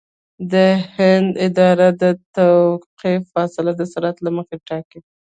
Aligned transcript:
د 0.51 0.53
هند 0.95 1.31
اداره 1.47 1.87
د 2.01 2.03
توقف 2.35 3.21
فاصله 3.33 3.71
د 3.75 3.81
سرعت 3.93 4.17
له 4.25 4.29
مخې 4.37 4.55
ټاکي 4.67 4.99